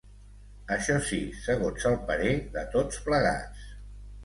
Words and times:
Això 0.75 0.95
si, 1.09 1.19
segons 1.43 1.87
el 1.91 1.99
parer 2.09 2.33
de 2.57 2.65
tots 2.75 3.05
plegats 3.11 3.71